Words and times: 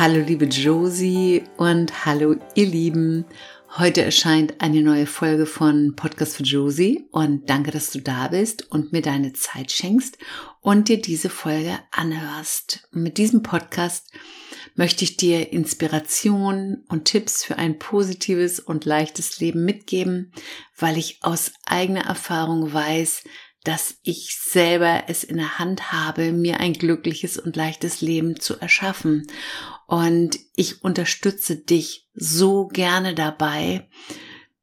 Hallo 0.00 0.24
liebe 0.26 0.46
Josie 0.46 1.44
und 1.58 2.06
hallo 2.06 2.36
ihr 2.54 2.64
Lieben. 2.64 3.26
Heute 3.76 4.00
erscheint 4.02 4.54
eine 4.58 4.80
neue 4.80 5.06
Folge 5.06 5.44
von 5.44 5.94
Podcast 5.94 6.36
für 6.36 6.42
Josie 6.42 7.04
und 7.10 7.50
danke, 7.50 7.70
dass 7.70 7.90
du 7.90 8.00
da 8.00 8.28
bist 8.28 8.72
und 8.72 8.92
mir 8.92 9.02
deine 9.02 9.34
Zeit 9.34 9.70
schenkst 9.70 10.16
und 10.62 10.88
dir 10.88 11.02
diese 11.02 11.28
Folge 11.28 11.78
anhörst. 11.90 12.88
Mit 12.92 13.18
diesem 13.18 13.42
Podcast 13.42 14.10
möchte 14.74 15.04
ich 15.04 15.18
dir 15.18 15.52
Inspiration 15.52 16.82
und 16.88 17.04
Tipps 17.04 17.44
für 17.44 17.58
ein 17.58 17.78
positives 17.78 18.58
und 18.58 18.86
leichtes 18.86 19.38
Leben 19.38 19.66
mitgeben, 19.66 20.32
weil 20.78 20.96
ich 20.96 21.18
aus 21.20 21.52
eigener 21.66 22.06
Erfahrung 22.06 22.72
weiß, 22.72 23.24
dass 23.64 23.98
ich 24.02 24.38
selber 24.40 25.04
es 25.08 25.22
in 25.22 25.36
der 25.36 25.58
Hand 25.58 25.92
habe, 25.92 26.32
mir 26.32 26.60
ein 26.60 26.72
glückliches 26.72 27.36
und 27.36 27.56
leichtes 27.56 28.00
Leben 28.00 28.40
zu 28.40 28.58
erschaffen. 28.58 29.26
Und 29.90 30.38
ich 30.54 30.84
unterstütze 30.84 31.56
dich 31.56 32.08
so 32.14 32.68
gerne 32.68 33.12
dabei, 33.12 33.88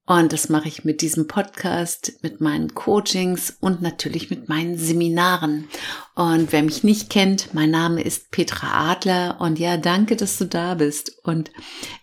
und 0.05 0.31
das 0.31 0.47
mache 0.47 0.69
ich 0.69 0.85
mit 0.85 1.01
diesem 1.01 1.27
Podcast, 1.27 2.13
mit 2.21 2.39
meinen 2.39 2.73
Coachings 2.73 3.57
und 3.59 3.81
natürlich 3.81 4.29
mit 4.29 4.47
meinen 4.47 4.77
Seminaren. 4.77 5.67
Und 6.15 6.53
wer 6.53 6.63
mich 6.63 6.85
nicht 6.85 7.09
kennt, 7.09 7.53
mein 7.53 7.71
Name 7.71 8.01
ist 8.01 8.31
Petra 8.31 8.89
Adler 8.89 9.41
und 9.41 9.59
ja, 9.59 9.75
danke, 9.75 10.15
dass 10.15 10.37
du 10.37 10.45
da 10.45 10.75
bist. 10.75 11.11
Und 11.25 11.51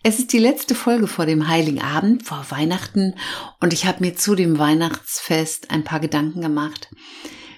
es 0.02 0.18
ist 0.18 0.34
die 0.34 0.38
letzte 0.38 0.74
Folge 0.74 1.06
vor 1.06 1.24
dem 1.24 1.48
Heiligen 1.48 1.80
Abend, 1.80 2.24
vor 2.24 2.44
Weihnachten. 2.50 3.14
Und 3.58 3.72
ich 3.72 3.86
habe 3.86 4.04
mir 4.04 4.14
zu 4.14 4.34
dem 4.34 4.58
Weihnachtsfest 4.58 5.70
ein 5.70 5.82
paar 5.82 6.00
Gedanken 6.00 6.42
gemacht. 6.42 6.90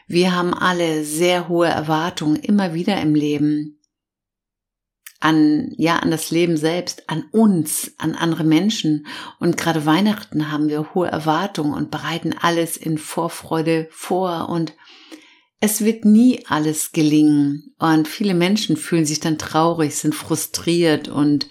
Wir 0.06 0.33
haben 0.33 0.55
alle 0.55 1.05
sehr 1.05 1.48
hohe 1.48 1.67
Erwartungen 1.67 2.36
immer 2.36 2.73
wieder 2.73 3.01
im 3.01 3.17
Leben 3.17 3.76
an, 5.20 5.72
ja, 5.77 5.97
an 5.97 6.11
das 6.11 6.31
Leben 6.31 6.56
selbst, 6.56 7.09
an 7.09 7.25
uns, 7.33 7.92
an 7.98 8.14
andere 8.14 8.45
Menschen. 8.45 9.06
Und 9.41 9.56
gerade 9.56 9.86
Weihnachten 9.86 10.50
haben 10.50 10.69
wir 10.69 10.95
hohe 10.95 11.08
Erwartungen 11.08 11.75
und 11.75 11.91
bereiten 11.91 12.34
alles 12.41 12.77
in 12.77 12.98
Vorfreude 12.98 13.89
vor 13.91 14.48
und 14.48 14.75
es 15.58 15.83
wird 15.83 16.05
nie 16.05 16.45
alles 16.47 16.92
gelingen. 16.92 17.75
Und 17.78 18.08
viele 18.08 18.34
Menschen 18.34 18.77
fühlen 18.77 19.06
sich 19.06 19.20
dann 19.20 19.39
traurig, 19.39 19.95
sind 19.95 20.14
frustriert 20.14 21.08
und 21.08 21.48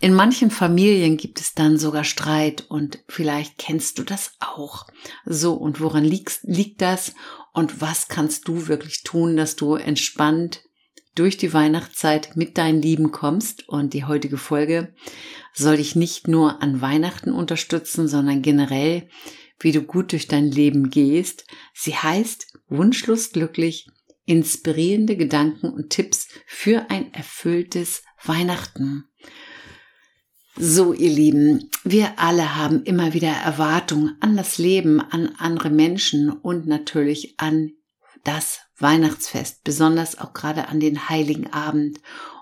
in 0.00 0.14
manchen 0.14 0.50
Familien 0.50 1.16
gibt 1.16 1.40
es 1.40 1.54
dann 1.54 1.78
sogar 1.78 2.04
Streit 2.04 2.66
und 2.68 2.98
vielleicht 3.08 3.58
kennst 3.58 3.98
du 3.98 4.02
das 4.02 4.32
auch. 4.38 4.86
So, 5.24 5.54
und 5.54 5.80
woran 5.80 6.04
liegt, 6.04 6.40
liegt 6.42 6.82
das? 6.82 7.14
Und 7.52 7.80
was 7.80 8.08
kannst 8.08 8.46
du 8.46 8.66
wirklich 8.68 9.02
tun, 9.02 9.36
dass 9.36 9.56
du 9.56 9.76
entspannt 9.76 10.62
durch 11.14 11.36
die 11.36 11.52
Weihnachtszeit 11.52 12.36
mit 12.36 12.58
deinen 12.58 12.82
Lieben 12.82 13.12
kommst. 13.12 13.68
Und 13.68 13.94
die 13.94 14.04
heutige 14.04 14.36
Folge 14.36 14.94
soll 15.52 15.76
dich 15.76 15.96
nicht 15.96 16.28
nur 16.28 16.62
an 16.62 16.80
Weihnachten 16.80 17.32
unterstützen, 17.32 18.08
sondern 18.08 18.42
generell, 18.42 19.08
wie 19.60 19.72
du 19.72 19.82
gut 19.82 20.12
durch 20.12 20.26
dein 20.26 20.50
Leben 20.50 20.90
gehst. 20.90 21.46
Sie 21.72 21.94
heißt 21.94 22.58
Wunschlos 22.68 23.30
glücklich, 23.30 23.88
inspirierende 24.26 25.16
Gedanken 25.16 25.68
und 25.68 25.90
Tipps 25.90 26.28
für 26.46 26.90
ein 26.90 27.12
erfülltes 27.12 28.02
Weihnachten. 28.24 29.04
So, 30.56 30.92
ihr 30.92 31.10
Lieben, 31.10 31.68
wir 31.82 32.18
alle 32.18 32.54
haben 32.54 32.84
immer 32.84 33.12
wieder 33.12 33.28
Erwartungen 33.32 34.16
an 34.20 34.36
das 34.36 34.58
Leben, 34.58 35.00
an 35.00 35.34
andere 35.36 35.68
Menschen 35.68 36.30
und 36.30 36.66
natürlich 36.66 37.34
an 37.38 37.72
das 38.22 38.60
Weihnachtsfest, 38.78 39.64
besonders 39.64 40.18
auch 40.18 40.32
gerade 40.32 40.68
an 40.68 40.80
den 40.80 41.08
heiligen 41.08 41.52
Abend. 41.52 42.00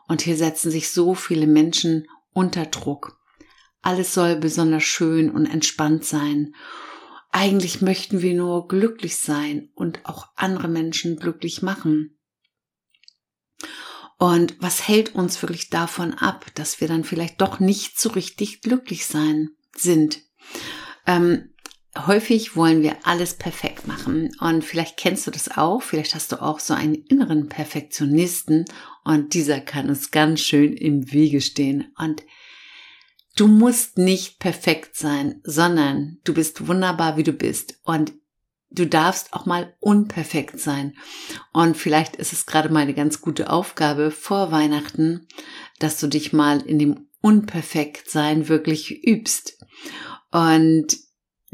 Und 0.09 0.23
hier 0.23 0.37
setzen 0.37 0.71
sich 0.71 0.91
so 0.91 1.15
viele 1.15 1.47
Menschen 1.47 2.09
unter 2.33 2.67
Druck. 2.67 3.19
Alles 3.83 4.15
soll 4.15 4.37
besonders 4.37 4.85
schön 4.85 5.31
und 5.31 5.47
entspannt 5.47 6.05
sein. 6.05 6.55
Eigentlich 7.31 7.81
möchten 7.83 8.23
wir 8.23 8.35
nur 8.35 8.69
glücklich 8.69 9.17
sein 9.17 9.71
und 9.75 10.05
auch 10.05 10.29
andere 10.37 10.69
Menschen 10.69 11.17
glücklich 11.17 11.63
machen. 11.63 12.19
Und 14.19 14.55
was 14.61 14.87
hält 14.87 15.15
uns 15.17 15.43
wirklich 15.43 15.69
davon 15.69 16.15
ab, 16.15 16.47
dass 16.55 16.81
wir 16.81 16.87
dann 16.87 17.03
vielleicht 17.03 17.41
doch 17.41 17.59
nicht 17.59 18.01
so 18.01 18.11
richtig 18.11 18.61
glücklich 18.61 19.07
sein 19.07 19.51
sind? 19.75 20.21
Ähm, 21.07 21.52
häufig 21.97 22.57
wollen 22.57 22.83
wir 22.83 22.97
alles 23.05 23.35
perfekt 23.35 23.87
machen. 23.87 24.31
Und 24.41 24.65
vielleicht 24.65 24.97
kennst 24.97 25.27
du 25.27 25.31
das 25.31 25.57
auch, 25.57 25.83
vielleicht 25.83 26.15
hast 26.15 26.33
du 26.33 26.41
auch 26.41 26.61
so 26.61 26.75
einen 26.75 26.95
inneren 26.95 27.49
Perfektionisten. 27.49 28.65
Und 29.05 29.35
dieser 29.35 29.61
kann 29.61 29.89
uns 29.89 30.11
ganz 30.11 30.41
schön 30.41 30.75
im 30.75 31.13
Wege 31.13 31.41
stehen. 31.41 31.93
Und 31.99 32.23
du 33.37 33.47
musst 33.47 33.99
nicht 33.99 34.39
perfekt 34.39 34.97
sein, 34.97 35.41
sondern 35.45 36.19
du 36.25 36.35
bist 36.35 36.67
wunderbar, 36.67 37.17
wie 37.17 37.25
du 37.25 37.33
bist. 37.33 37.79
Und 37.85 38.13
du 38.71 38.87
darfst 38.87 39.35
auch 39.35 39.45
mal 39.45 39.75
unperfekt 39.81 40.59
sein. 40.59 40.95
Und 41.53 41.77
vielleicht 41.77 42.17
ist 42.17 42.33
es 42.33 42.47
gerade 42.47 42.71
mal 42.71 42.81
eine 42.81 42.95
ganz 42.95 43.21
gute 43.21 43.51
Aufgabe 43.51 44.11
vor 44.11 44.51
Weihnachten, 44.51 45.27
dass 45.79 46.01
du 46.01 46.07
dich 46.07 46.33
mal 46.33 46.61
in 46.63 46.79
dem 46.79 47.09
Unperfektsein 47.21 48.49
wirklich 48.49 49.05
übst. 49.05 49.59
Und 50.31 50.97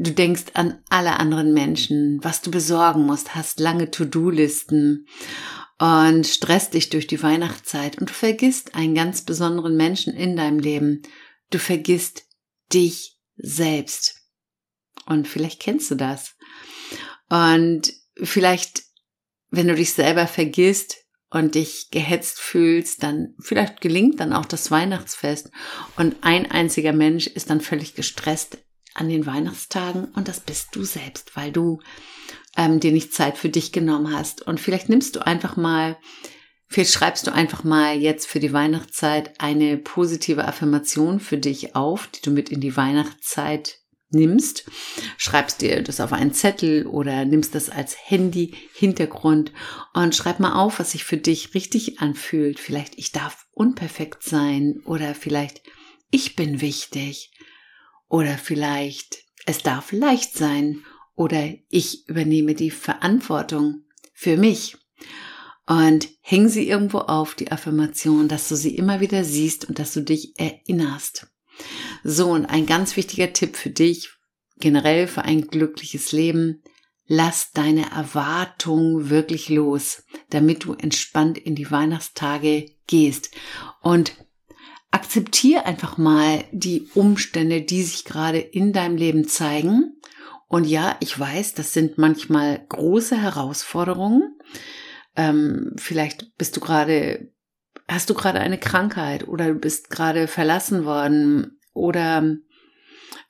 Du 0.01 0.11
denkst 0.11 0.45
an 0.53 0.81
alle 0.87 1.19
anderen 1.19 1.53
Menschen, 1.53 2.19
was 2.23 2.41
du 2.41 2.51
besorgen 2.51 3.05
musst, 3.05 3.35
hast 3.35 3.59
lange 3.59 3.91
To-Do-Listen 3.91 5.05
und 5.77 6.25
stresst 6.25 6.73
dich 6.73 6.89
durch 6.89 7.05
die 7.05 7.21
Weihnachtszeit 7.21 7.97
und 7.97 8.09
du 8.09 8.13
vergisst 8.13 8.75
einen 8.75 8.95
ganz 8.95 9.23
besonderen 9.23 9.75
Menschen 9.75 10.13
in 10.13 10.37
deinem 10.37 10.59
Leben. 10.59 11.01
Du 11.49 11.59
vergisst 11.59 12.23
dich 12.71 13.19
selbst. 13.35 14.21
Und 15.05 15.27
vielleicht 15.27 15.59
kennst 15.59 15.91
du 15.91 15.95
das. 15.95 16.37
Und 17.27 17.91
vielleicht, 18.23 18.83
wenn 19.49 19.67
du 19.67 19.75
dich 19.75 19.91
selber 19.91 20.27
vergisst 20.27 20.95
und 21.29 21.55
dich 21.55 21.89
gehetzt 21.91 22.39
fühlst, 22.39 23.03
dann 23.03 23.35
vielleicht 23.41 23.81
gelingt 23.81 24.21
dann 24.21 24.31
auch 24.31 24.45
das 24.45 24.71
Weihnachtsfest 24.71 25.51
und 25.97 26.15
ein 26.21 26.49
einziger 26.49 26.93
Mensch 26.93 27.27
ist 27.27 27.49
dann 27.49 27.59
völlig 27.59 27.95
gestresst 27.95 28.59
an 28.99 29.09
den 29.09 29.25
Weihnachtstagen 29.25 30.05
und 30.15 30.27
das 30.27 30.39
bist 30.39 30.75
du 30.75 30.83
selbst, 30.83 31.35
weil 31.35 31.51
du 31.51 31.79
ähm, 32.57 32.79
dir 32.79 32.91
nicht 32.91 33.13
Zeit 33.13 33.37
für 33.37 33.49
dich 33.49 33.71
genommen 33.71 34.13
hast. 34.13 34.45
Und 34.45 34.59
vielleicht 34.59 34.89
nimmst 34.89 35.15
du 35.15 35.25
einfach 35.25 35.55
mal, 35.55 35.97
vielleicht 36.67 36.93
schreibst 36.93 37.25
du 37.27 37.33
einfach 37.33 37.63
mal 37.63 37.95
jetzt 37.95 38.27
für 38.27 38.39
die 38.39 38.53
Weihnachtszeit 38.53 39.39
eine 39.39 39.77
positive 39.77 40.45
Affirmation 40.45 41.19
für 41.19 41.37
dich 41.37 41.75
auf, 41.75 42.07
die 42.07 42.21
du 42.21 42.31
mit 42.31 42.49
in 42.49 42.59
die 42.61 42.75
Weihnachtszeit 42.75 43.77
nimmst, 44.11 44.65
schreibst 45.17 45.61
dir 45.61 45.83
das 45.83 46.01
auf 46.01 46.13
einen 46.13 46.33
Zettel 46.33 46.87
oder 46.87 47.25
nimmst 47.25 47.53
das 47.53 47.69
als 47.69 47.95
Handy-Hintergrund 48.09 49.53
und 49.93 50.15
schreib 50.15 50.39
mal 50.39 50.53
auf, 50.53 50.79
was 50.79 50.91
sich 50.91 51.03
für 51.03 51.17
dich 51.17 51.53
richtig 51.53 51.99
anfühlt. 51.99 52.59
Vielleicht 52.59 52.97
ich 52.97 53.11
darf 53.11 53.45
unperfekt 53.51 54.23
sein 54.23 54.81
oder 54.85 55.13
vielleicht 55.13 55.61
ich 56.09 56.35
bin 56.35 56.59
wichtig 56.59 57.31
oder 58.09 58.37
vielleicht 58.37 59.23
es 59.45 59.63
darf 59.63 59.91
leicht 59.91 60.37
sein 60.37 60.83
oder 61.15 61.49
ich 61.69 62.07
übernehme 62.07 62.53
die 62.53 62.71
Verantwortung 62.71 63.83
für 64.13 64.37
mich. 64.37 64.77
Und 65.65 66.07
häng 66.21 66.49
sie 66.49 66.67
irgendwo 66.67 66.99
auf, 66.99 67.35
die 67.35 67.51
Affirmation, 67.51 68.27
dass 68.27 68.47
du 68.47 68.55
sie 68.55 68.75
immer 68.75 69.01
wieder 69.01 69.23
siehst 69.23 69.69
und 69.69 69.79
dass 69.79 69.93
du 69.93 70.01
dich 70.01 70.33
erinnerst. 70.39 71.27
So, 72.03 72.31
und 72.31 72.45
ein 72.45 72.65
ganz 72.65 72.95
wichtiger 72.95 73.33
Tipp 73.33 73.55
für 73.55 73.69
dich, 73.69 74.09
generell 74.59 75.07
für 75.07 75.23
ein 75.23 75.47
glückliches 75.47 76.11
Leben, 76.11 76.63
lass 77.07 77.51
deine 77.51 77.91
Erwartung 77.91 79.09
wirklich 79.09 79.49
los, 79.49 80.03
damit 80.29 80.63
du 80.63 80.73
entspannt 80.73 81.37
in 81.37 81.55
die 81.55 81.69
Weihnachtstage 81.69 82.71
gehst. 82.87 83.31
Und 83.81 84.13
akzeptier 84.91 85.65
einfach 85.65 85.97
mal 85.97 86.43
die 86.51 86.87
Umstände, 86.95 87.61
die 87.61 87.83
sich 87.83 88.05
gerade 88.05 88.39
in 88.39 88.73
deinem 88.73 88.97
Leben 88.97 89.27
zeigen. 89.27 89.99
Und 90.47 90.65
ja, 90.65 90.97
ich 90.99 91.17
weiß, 91.17 91.53
das 91.53 91.73
sind 91.73 91.97
manchmal 91.97 92.65
große 92.69 93.15
Herausforderungen. 93.15 94.37
Ähm, 95.15 95.73
vielleicht 95.77 96.35
bist 96.37 96.57
du 96.57 96.59
gerade, 96.59 97.31
hast 97.87 98.09
du 98.09 98.13
gerade 98.15 98.39
eine 98.39 98.57
Krankheit 98.57 99.27
oder 99.27 99.49
du 99.49 99.55
bist 99.55 99.89
gerade 99.89 100.27
verlassen 100.27 100.85
worden 100.85 101.59
oder 101.73 102.35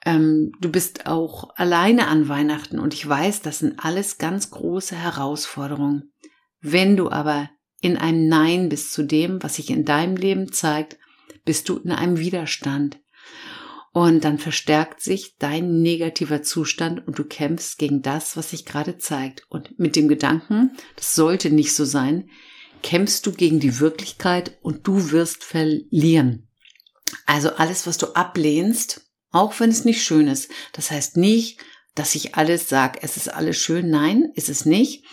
ähm, 0.05 0.53
du 0.61 0.71
bist 0.71 1.07
auch 1.07 1.49
alleine 1.55 2.07
an 2.07 2.29
Weihnachten. 2.29 2.79
Und 2.79 2.93
ich 2.93 3.07
weiß, 3.07 3.41
das 3.41 3.59
sind 3.59 3.83
alles 3.83 4.17
ganz 4.17 4.49
große 4.51 4.95
Herausforderungen. 4.95 6.13
Wenn 6.61 6.95
du 6.95 7.09
aber 7.09 7.49
in 7.81 7.97
einem 7.97 8.27
Nein 8.27 8.69
bist 8.69 8.93
zu 8.93 9.03
dem, 9.03 9.41
was 9.43 9.55
sich 9.55 9.69
in 9.69 9.85
deinem 9.85 10.15
Leben 10.15 10.51
zeigt, 10.51 10.97
bist 11.45 11.69
du 11.69 11.77
in 11.77 11.91
einem 11.91 12.17
Widerstand. 12.19 12.99
Und 13.91 14.23
dann 14.23 14.37
verstärkt 14.37 15.01
sich 15.01 15.35
dein 15.39 15.81
negativer 15.81 16.43
Zustand 16.43 17.07
und 17.07 17.17
du 17.17 17.23
kämpfst 17.23 17.79
gegen 17.79 18.01
das, 18.01 18.37
was 18.37 18.51
sich 18.51 18.65
gerade 18.65 18.97
zeigt. 18.97 19.45
Und 19.49 19.79
mit 19.79 19.95
dem 19.95 20.07
Gedanken, 20.07 20.71
das 20.95 21.15
sollte 21.15 21.49
nicht 21.49 21.73
so 21.73 21.85
sein, 21.85 22.29
kämpfst 22.83 23.25
du 23.25 23.31
gegen 23.31 23.59
die 23.59 23.79
Wirklichkeit 23.79 24.57
und 24.61 24.87
du 24.87 25.11
wirst 25.11 25.43
verlieren. 25.43 26.47
Also 27.25 27.49
alles, 27.55 27.87
was 27.87 27.97
du 27.97 28.07
ablehnst, 28.13 29.09
auch 29.31 29.59
wenn 29.59 29.69
es 29.71 29.85
nicht 29.85 30.03
schön 30.03 30.27
ist, 30.27 30.51
das 30.73 30.91
heißt 30.91 31.17
nicht, 31.17 31.59
dass 31.95 32.15
ich 32.15 32.35
alles 32.35 32.69
sage, 32.69 32.99
es 33.01 33.17
ist 33.17 33.33
alles 33.33 33.57
schön. 33.57 33.89
Nein, 33.89 34.31
ist 34.35 34.49
es 34.49 34.65
nicht. 34.65 35.03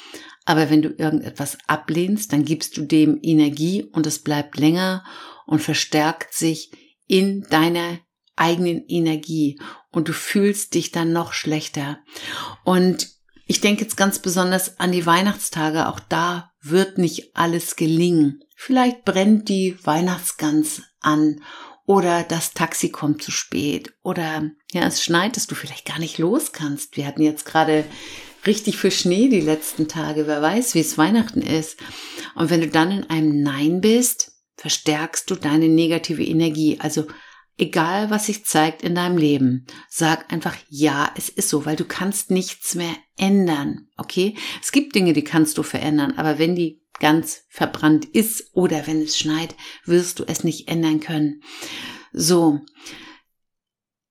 Aber 0.44 0.70
wenn 0.70 0.82
du 0.82 0.90
irgendetwas 0.90 1.58
ablehnst, 1.66 2.32
dann 2.32 2.44
gibst 2.44 2.76
du 2.76 2.82
dem 2.82 3.18
Energie 3.22 3.84
und 3.84 4.06
es 4.06 4.20
bleibt 4.20 4.58
länger 4.58 5.04
und 5.46 5.60
verstärkt 5.60 6.34
sich 6.34 6.70
in 7.06 7.42
deiner 7.48 8.00
eigenen 8.36 8.84
Energie 8.86 9.58
und 9.90 10.08
du 10.08 10.12
fühlst 10.12 10.74
dich 10.74 10.92
dann 10.92 11.12
noch 11.12 11.32
schlechter. 11.32 11.98
Und 12.64 13.08
ich 13.46 13.60
denke 13.60 13.82
jetzt 13.82 13.96
ganz 13.96 14.18
besonders 14.18 14.78
an 14.78 14.92
die 14.92 15.06
Weihnachtstage. 15.06 15.88
Auch 15.88 16.00
da 16.00 16.50
wird 16.60 16.98
nicht 16.98 17.36
alles 17.36 17.76
gelingen. 17.76 18.40
Vielleicht 18.56 19.04
brennt 19.04 19.48
die 19.48 19.76
Weihnachtsgans 19.84 20.82
an 21.00 21.40
oder 21.86 22.24
das 22.24 22.52
Taxi 22.52 22.90
kommt 22.90 23.22
zu 23.22 23.30
spät 23.30 23.94
oder 24.02 24.50
ja, 24.72 24.86
es 24.86 25.04
schneit, 25.04 25.36
dass 25.36 25.46
du 25.46 25.54
vielleicht 25.54 25.86
gar 25.86 26.00
nicht 26.00 26.18
los 26.18 26.52
kannst. 26.52 26.96
Wir 26.96 27.06
hatten 27.06 27.22
jetzt 27.22 27.46
gerade 27.46 27.84
richtig 28.44 28.76
für 28.76 28.90
Schnee 28.90 29.28
die 29.28 29.40
letzten 29.40 29.86
Tage. 29.86 30.26
Wer 30.26 30.42
weiß, 30.42 30.74
wie 30.74 30.80
es 30.80 30.98
Weihnachten 30.98 31.42
ist. 31.42 31.78
Und 32.34 32.50
wenn 32.50 32.60
du 32.60 32.68
dann 32.68 32.90
in 32.90 33.10
einem 33.10 33.42
Nein 33.42 33.80
bist, 33.80 34.32
verstärkst 34.66 35.30
du 35.30 35.36
deine 35.36 35.68
negative 35.68 36.24
Energie. 36.24 36.80
Also 36.80 37.06
egal, 37.56 38.10
was 38.10 38.26
sich 38.26 38.46
zeigt 38.46 38.82
in 38.82 38.96
deinem 38.96 39.16
Leben, 39.16 39.64
sag 39.88 40.32
einfach 40.32 40.56
ja, 40.68 41.08
es 41.16 41.28
ist 41.28 41.50
so, 41.50 41.64
weil 41.64 41.76
du 41.76 41.84
kannst 41.84 42.32
nichts 42.32 42.74
mehr 42.74 42.96
ändern. 43.16 43.86
Okay? 43.96 44.34
Es 44.60 44.72
gibt 44.72 44.96
Dinge, 44.96 45.12
die 45.12 45.22
kannst 45.22 45.56
du 45.56 45.62
verändern, 45.62 46.14
aber 46.16 46.40
wenn 46.40 46.56
die 46.56 46.82
ganz 46.98 47.44
verbrannt 47.48 48.06
ist 48.06 48.50
oder 48.54 48.88
wenn 48.88 49.00
es 49.02 49.16
schneit, 49.16 49.54
wirst 49.84 50.18
du 50.18 50.24
es 50.24 50.42
nicht 50.42 50.66
ändern 50.66 50.98
können. 50.98 51.42
So. 52.12 52.58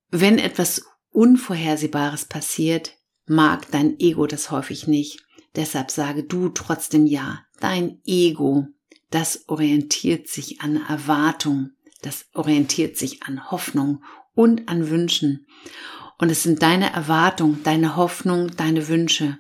Wenn 0.10 0.40
etwas 0.40 0.86
Unvorhersehbares 1.10 2.24
passiert, 2.26 2.94
mag 3.26 3.70
dein 3.72 4.00
Ego 4.00 4.26
das 4.26 4.52
häufig 4.52 4.88
nicht. 4.88 5.20
Deshalb 5.54 5.92
sage 5.92 6.24
du 6.24 6.48
trotzdem 6.48 7.06
ja. 7.06 7.42
Dein 7.60 8.00
Ego, 8.06 8.68
das 9.16 9.48
orientiert 9.48 10.28
sich 10.28 10.60
an 10.60 10.76
Erwartung, 10.90 11.70
das 12.02 12.26
orientiert 12.34 12.98
sich 12.98 13.24
an 13.24 13.50
Hoffnung 13.50 14.04
und 14.34 14.68
an 14.68 14.90
Wünschen. 14.90 15.48
Und 16.18 16.30
es 16.32 16.44
sind 16.44 16.62
deine 16.62 16.92
Erwartungen, 16.92 17.64
deine 17.64 17.96
Hoffnung, 17.96 18.52
deine 18.58 18.90
Wünsche. 18.90 19.38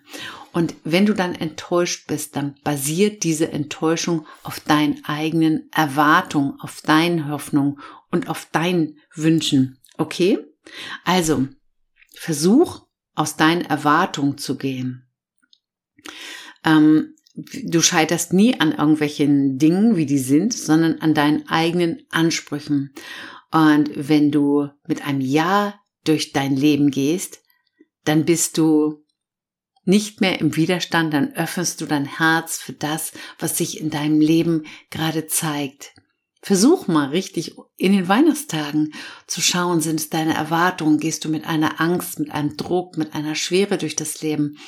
Und 0.54 0.76
wenn 0.86 1.06
du 1.06 1.14
dann 1.14 1.36
enttäuscht 1.36 2.08
bist, 2.08 2.38
dann 2.38 2.56
basiert 2.64 3.24
diese 3.24 3.52
Enttäuschung 3.52 4.26
auf 4.44 4.62
deinen 4.62 5.04
eigenen 5.04 5.70
Erwartungen, 5.74 6.58
auf 6.62 6.80
deinen 6.80 7.28
Hoffnungen 7.28 7.82
und 8.12 8.30
auf 8.30 8.48
deinen 8.54 8.98
Wünschen. 9.14 9.82
Okay? 9.98 10.40
Also, 11.04 11.50
versuch 12.14 12.88
aus 13.14 13.36
deinen 13.36 13.66
Erwartungen 13.66 14.38
zu 14.38 14.58
gehen. 14.58 15.06
Ähm, 16.64 17.15
du 17.36 17.82
scheiterst 17.82 18.34
nie 18.34 18.60
an 18.60 18.72
irgendwelchen 18.72 19.58
Dingen, 19.58 19.96
wie 19.96 20.06
die 20.06 20.20
sind, 20.20 20.54
sondern 20.54 21.00
an 21.00 21.14
deinen 21.14 21.48
eigenen 21.48 22.04
Ansprüchen. 22.10 22.94
Und 23.52 23.92
wenn 23.96 24.32
du 24.32 24.70
mit 24.88 25.06
einem 25.06 25.22
Ja 25.22 25.80
durch 26.04 26.32
dein 26.34 26.56
Leben 26.56 26.92
gehst, 26.92 27.42
dann 28.04 28.26
bist 28.26 28.58
du 28.58 29.04
nicht 29.84 30.22
mehr 30.22 30.40
im 30.40 30.56
Widerstand, 30.56 31.14
dann 31.14 31.34
öffnest 31.34 31.80
du 31.82 31.86
dein 31.86 32.06
Herz 32.06 32.58
für 32.58 32.74
das, 32.74 33.14
was 33.38 33.58
sich 33.58 33.80
in 33.80 33.90
deinem 33.90 34.20
Leben 34.20 34.64
gerade 34.90 35.28
zeigt. 35.28 35.94
Versuch 36.46 36.86
mal 36.86 37.10
richtig 37.10 37.56
in 37.76 37.94
den 37.94 38.08
Weihnachtstagen 38.08 38.94
zu 39.26 39.42
schauen, 39.42 39.82
sind 39.82 40.00
es 40.00 40.12
deine 40.12 40.36
Erwartungen? 40.36 41.00
Gehst 41.00 41.26
du 41.26 41.30
mit 41.30 41.44
einer 41.48 41.82
Angst, 41.82 42.20
mit 42.20 42.30
einem 42.30 42.56
Druck, 42.56 43.00
mit 43.00 43.16
einer 43.16 43.34
Schwere 43.34 43.80
durch 43.80 43.96
das 43.96 44.22
Leben? 44.22 44.60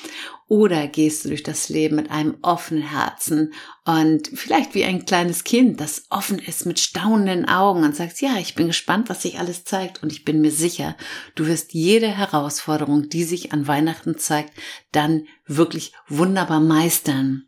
Oder 0.48 0.88
gehst 0.88 1.24
du 1.24 1.30
durch 1.30 1.44
das 1.44 1.70
Leben 1.70 1.98
mit 1.98 2.10
einem 2.10 2.40
offenen 2.42 2.82
Herzen 2.82 3.54
und 3.86 4.28
vielleicht 4.34 4.74
wie 4.74 4.86
ein 4.86 5.06
kleines 5.06 5.44
Kind, 5.44 5.80
das 5.80 6.08
offen 6.10 6.40
ist 6.40 6.66
mit 6.66 6.80
staunenden 6.80 7.48
Augen 7.48 7.84
und 7.84 7.96
sagst, 7.96 8.22
ja, 8.22 8.40
ich 8.40 8.56
bin 8.56 8.66
gespannt, 8.66 9.08
was 9.08 9.22
sich 9.22 9.38
alles 9.38 9.64
zeigt 9.64 10.02
und 10.02 10.12
ich 10.12 10.26
bin 10.26 10.42
mir 10.42 10.52
sicher, 10.52 10.98
du 11.36 11.46
wirst 11.46 11.76
jede 11.76 12.08
Herausforderung, 12.08 13.08
die 13.10 13.24
sich 13.24 13.54
an 13.54 13.68
Weihnachten 13.68 14.18
zeigt, 14.18 14.52
dann 14.92 15.28
wirklich 15.46 15.94
wunderbar 16.08 16.60
meistern. 16.60 17.44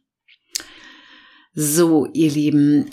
So, 1.56 2.06
ihr 2.14 2.30
Lieben, 2.30 2.92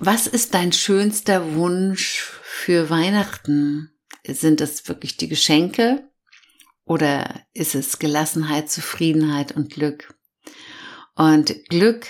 was 0.00 0.26
ist 0.26 0.54
dein 0.54 0.72
schönster 0.72 1.54
Wunsch 1.54 2.20
für 2.42 2.90
Weihnachten? 2.90 3.90
Sind 4.26 4.60
es 4.60 4.88
wirklich 4.88 5.16
die 5.16 5.28
Geschenke 5.28 6.08
oder 6.84 7.42
ist 7.52 7.74
es 7.74 7.98
Gelassenheit, 7.98 8.70
Zufriedenheit 8.70 9.52
und 9.52 9.70
Glück? 9.70 10.14
Und 11.14 11.68
Glück, 11.68 12.06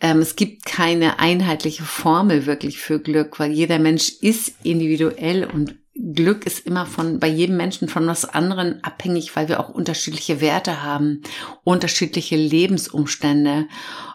ähm, 0.00 0.20
es 0.20 0.36
gibt 0.36 0.64
keine 0.64 1.18
einheitliche 1.18 1.84
Formel 1.84 2.46
wirklich 2.46 2.78
für 2.78 3.00
Glück, 3.00 3.38
weil 3.38 3.50
jeder 3.50 3.78
Mensch 3.78 4.10
ist 4.20 4.54
individuell 4.62 5.44
und 5.44 5.76
Glück 5.94 6.44
ist 6.46 6.66
immer 6.66 6.86
von 6.86 7.18
bei 7.18 7.28
jedem 7.28 7.56
Menschen 7.56 7.88
von 7.88 8.06
was 8.06 8.24
anderen 8.26 8.84
abhängig, 8.84 9.34
weil 9.34 9.48
wir 9.48 9.60
auch 9.60 9.70
unterschiedliche 9.70 10.40
Werte 10.40 10.82
haben, 10.82 11.22
unterschiedliche 11.64 12.36
Lebensumstände 12.36 13.66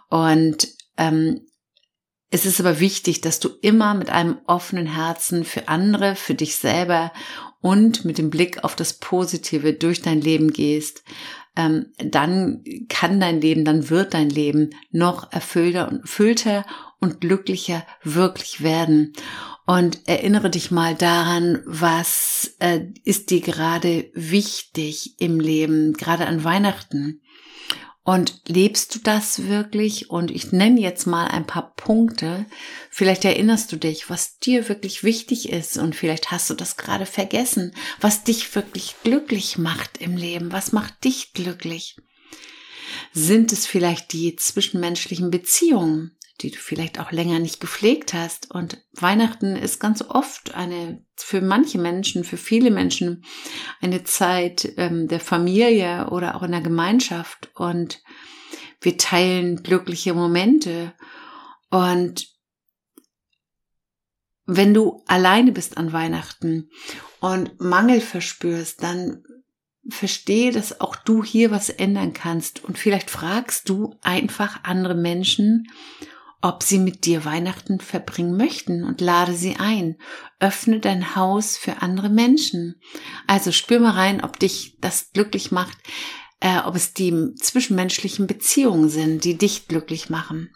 und 0.09 0.67
ähm, 0.97 1.41
es 2.31 2.45
ist 2.45 2.61
aber 2.61 2.79
wichtig, 2.79 3.19
dass 3.19 3.39
du 3.39 3.49
immer 3.61 3.93
mit 3.93 4.09
einem 4.09 4.39
offenen 4.47 4.87
Herzen 4.87 5.43
für 5.43 5.67
andere, 5.67 6.15
für 6.15 6.33
dich 6.33 6.55
selber 6.55 7.11
und 7.59 8.05
mit 8.05 8.17
dem 8.17 8.29
Blick 8.29 8.63
auf 8.63 8.75
das 8.75 8.93
Positive 8.93 9.73
durch 9.73 10.01
dein 10.01 10.21
Leben 10.21 10.53
gehst. 10.53 11.03
Ähm, 11.57 11.87
dann 11.97 12.63
kann 12.87 13.19
dein 13.19 13.41
Leben, 13.41 13.65
dann 13.65 13.89
wird 13.89 14.13
dein 14.13 14.29
Leben 14.29 14.69
noch 14.91 15.31
erfüllter 15.33 15.89
und 15.89 16.01
erfüllter 16.01 16.65
und 17.01 17.19
glücklicher 17.19 17.85
wirklich 18.01 18.63
werden. 18.63 19.11
Und 19.65 20.07
erinnere 20.07 20.49
dich 20.49 20.71
mal 20.71 20.95
daran, 20.95 21.61
was 21.65 22.55
äh, 22.59 22.85
ist 23.03 23.29
dir 23.29 23.41
gerade 23.41 24.09
wichtig 24.13 25.15
im 25.19 25.39
Leben, 25.39 25.93
gerade 25.93 26.27
an 26.27 26.45
Weihnachten. 26.45 27.21
Und 28.03 28.41
lebst 28.47 28.95
du 28.95 28.99
das 28.99 29.47
wirklich? 29.47 30.09
Und 30.09 30.31
ich 30.31 30.51
nenne 30.51 30.81
jetzt 30.81 31.05
mal 31.05 31.27
ein 31.27 31.45
paar 31.45 31.73
Punkte. 31.75 32.47
Vielleicht 32.89 33.25
erinnerst 33.25 33.71
du 33.71 33.75
dich, 33.75 34.09
was 34.09 34.39
dir 34.39 34.69
wirklich 34.69 35.03
wichtig 35.03 35.49
ist. 35.49 35.77
Und 35.77 35.95
vielleicht 35.95 36.31
hast 36.31 36.49
du 36.49 36.55
das 36.55 36.77
gerade 36.77 37.05
vergessen, 37.05 37.75
was 37.99 38.23
dich 38.23 38.55
wirklich 38.55 38.95
glücklich 39.03 39.59
macht 39.59 39.99
im 39.99 40.17
Leben. 40.17 40.51
Was 40.51 40.71
macht 40.71 41.03
dich 41.03 41.33
glücklich? 41.33 41.95
Sind 43.13 43.53
es 43.53 43.67
vielleicht 43.67 44.13
die 44.13 44.35
zwischenmenschlichen 44.35 45.29
Beziehungen? 45.29 46.17
Die 46.41 46.51
du 46.51 46.57
vielleicht 46.57 46.99
auch 46.99 47.11
länger 47.11 47.39
nicht 47.39 47.59
gepflegt 47.59 48.13
hast. 48.13 48.51
Und 48.51 48.83
Weihnachten 48.93 49.55
ist 49.55 49.79
ganz 49.79 50.01
oft 50.01 50.55
eine, 50.55 51.03
für 51.15 51.41
manche 51.41 51.77
Menschen, 51.77 52.23
für 52.23 52.37
viele 52.37 52.71
Menschen, 52.71 53.23
eine 53.81 54.03
Zeit 54.03 54.73
ähm, 54.77 55.07
der 55.07 55.19
Familie 55.19 56.09
oder 56.11 56.35
auch 56.35 56.43
in 56.43 56.51
der 56.51 56.61
Gemeinschaft. 56.61 57.51
Und 57.55 58.01
wir 58.81 58.97
teilen 58.97 59.63
glückliche 59.63 60.13
Momente. 60.13 60.93
Und 61.69 62.27
wenn 64.45 64.73
du 64.73 65.03
alleine 65.07 65.51
bist 65.51 65.77
an 65.77 65.93
Weihnachten 65.93 66.69
und 67.19 67.59
Mangel 67.59 68.01
verspürst, 68.01 68.81
dann 68.83 69.23
verstehe, 69.89 70.51
dass 70.51 70.79
auch 70.81 70.95
du 70.95 71.23
hier 71.23 71.51
was 71.51 71.69
ändern 71.69 72.13
kannst. 72.13 72.63
Und 72.63 72.77
vielleicht 72.77 73.09
fragst 73.09 73.69
du 73.69 73.95
einfach 74.01 74.63
andere 74.63 74.95
Menschen, 74.95 75.67
ob 76.41 76.63
sie 76.63 76.79
mit 76.79 77.05
dir 77.05 77.23
Weihnachten 77.23 77.79
verbringen 77.79 78.35
möchten 78.35 78.83
und 78.83 78.99
lade 78.99 79.33
sie 79.33 79.57
ein. 79.57 79.97
Öffne 80.39 80.79
dein 80.79 81.15
Haus 81.15 81.55
für 81.55 81.81
andere 81.81 82.09
Menschen. 82.09 82.81
Also 83.27 83.51
spür 83.51 83.79
mal 83.79 83.91
rein, 83.91 84.23
ob 84.23 84.39
dich 84.39 84.77
das 84.81 85.11
glücklich 85.11 85.51
macht, 85.51 85.77
äh, 86.39 86.59
ob 86.59 86.75
es 86.75 86.93
die 86.93 87.33
zwischenmenschlichen 87.35 88.25
Beziehungen 88.25 88.89
sind, 88.89 89.23
die 89.23 89.37
dich 89.37 89.67
glücklich 89.67 90.09
machen. 90.09 90.51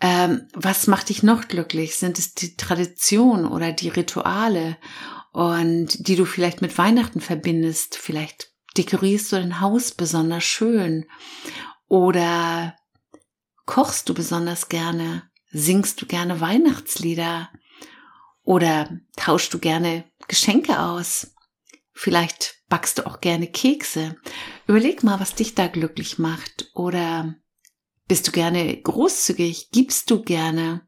Ähm, 0.00 0.48
was 0.54 0.86
macht 0.86 1.08
dich 1.08 1.22
noch 1.22 1.48
glücklich? 1.48 1.96
Sind 1.96 2.18
es 2.18 2.34
die 2.34 2.56
Tradition 2.56 3.46
oder 3.46 3.72
die 3.72 3.88
Rituale 3.88 4.78
und 5.32 6.06
die 6.08 6.16
du 6.16 6.24
vielleicht 6.24 6.62
mit 6.62 6.78
Weihnachten 6.78 7.20
verbindest? 7.20 7.96
Vielleicht 7.96 8.52
dekorierst 8.76 9.32
du 9.32 9.36
dein 9.36 9.60
Haus 9.60 9.90
besonders 9.92 10.44
schön 10.44 11.06
oder 11.88 12.76
Kochst 13.70 14.08
du 14.08 14.14
besonders 14.14 14.68
gerne? 14.68 15.30
Singst 15.52 16.02
du 16.02 16.06
gerne 16.06 16.40
Weihnachtslieder? 16.40 17.50
Oder 18.42 18.98
tauschst 19.14 19.54
du 19.54 19.60
gerne 19.60 20.10
Geschenke 20.26 20.80
aus? 20.80 21.36
Vielleicht 21.92 22.64
backst 22.68 22.98
du 22.98 23.06
auch 23.06 23.20
gerne 23.20 23.46
Kekse. 23.46 24.16
Überleg 24.66 25.04
mal, 25.04 25.20
was 25.20 25.36
dich 25.36 25.54
da 25.54 25.68
glücklich 25.68 26.18
macht. 26.18 26.68
Oder 26.74 27.36
Bist 28.08 28.26
du 28.26 28.32
gerne 28.32 28.76
großzügig? 28.76 29.70
Gibst 29.70 30.10
du 30.10 30.20
gerne? 30.20 30.80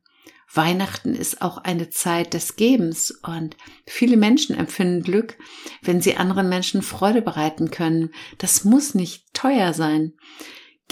Weihnachten 0.53 1.15
ist 1.15 1.41
auch 1.41 1.59
eine 1.59 1.89
Zeit 1.89 2.35
des 2.35 2.57
Gebens 2.57 3.13
und 3.13 3.57
viele 3.87 4.17
Menschen 4.17 4.57
empfinden 4.57 5.05
Glück, 5.05 5.39
wenn 5.83 6.01
sie 6.01 6.17
anderen 6.17 6.49
Menschen 6.49 6.83
Freude 6.83 7.23
bereiten 7.23 7.71
können. 7.71 8.13
Das 8.39 8.65
muss 8.65 8.97
nicht 8.97 9.33
teuer 9.35 9.73
sein. 9.73 10.15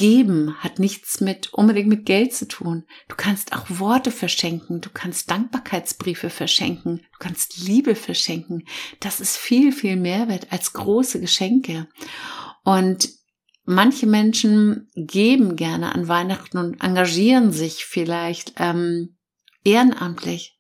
Geben 0.00 0.56
hat 0.60 0.78
nichts 0.78 1.20
mit 1.20 1.52
unbedingt 1.52 1.88
mit 1.88 2.06
Geld 2.06 2.32
zu 2.32 2.48
tun. 2.48 2.86
Du 3.08 3.16
kannst 3.16 3.52
auch 3.52 3.66
Worte 3.68 4.10
verschenken, 4.10 4.80
du 4.80 4.88
kannst 4.88 5.30
Dankbarkeitsbriefe 5.30 6.30
verschenken, 6.30 7.00
du 7.12 7.18
kannst 7.18 7.58
Liebe 7.58 7.94
verschenken. 7.94 8.64
Das 9.00 9.20
ist 9.20 9.36
viel, 9.36 9.72
viel 9.72 9.96
mehr 9.96 10.26
wert 10.26 10.46
als 10.50 10.72
große 10.72 11.20
Geschenke. 11.20 11.86
Und 12.64 13.10
manche 13.64 14.06
Menschen 14.06 14.88
geben 14.94 15.54
gerne 15.54 15.94
an 15.94 16.08
Weihnachten 16.08 16.56
und 16.56 16.82
engagieren 16.82 17.52
sich 17.52 17.84
vielleicht 17.84 18.54
ähm, 18.56 19.18
ehrenamtlich. 19.64 20.56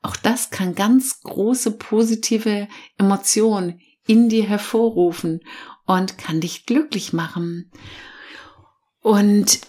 Auch 0.00 0.16
das 0.16 0.48
kann 0.48 0.74
ganz 0.74 1.20
große 1.20 1.72
positive 1.72 2.66
Emotionen 2.96 3.82
in 4.06 4.30
dir 4.30 4.44
hervorrufen 4.44 5.40
und 5.84 6.16
kann 6.16 6.40
dich 6.40 6.64
glücklich 6.64 7.12
machen. 7.12 7.70
Und 9.02 9.60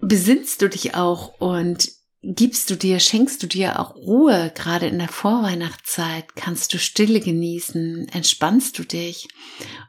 besinnst 0.00 0.62
du 0.62 0.68
dich 0.68 0.94
auch 0.94 1.40
und 1.40 1.88
gibst 2.22 2.68
du 2.68 2.76
dir, 2.76 3.00
schenkst 3.00 3.42
du 3.42 3.46
dir 3.46 3.80
auch 3.80 3.94
Ruhe, 3.94 4.52
gerade 4.54 4.86
in 4.86 4.98
der 4.98 5.08
Vorweihnachtszeit, 5.08 6.36
kannst 6.36 6.74
du 6.74 6.78
Stille 6.78 7.20
genießen, 7.20 8.08
entspannst 8.08 8.78
du 8.78 8.84
dich? 8.84 9.28